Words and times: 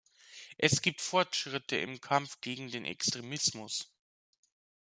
Es 0.57 0.81
gibt 0.81 0.99
Fortschritte 0.99 1.77
im 1.77 2.01
Kampf 2.01 2.41
gegen 2.41 2.71
den 2.71 2.85
Extremismus. 2.85 3.93